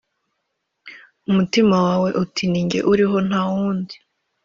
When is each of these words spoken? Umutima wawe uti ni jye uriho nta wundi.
Umutima 1.29 1.75
wawe 1.85 2.09
uti 2.23 2.43
ni 2.51 2.61
jye 2.69 2.79
uriho 2.91 3.17
nta 3.27 3.41
wundi. 3.51 3.95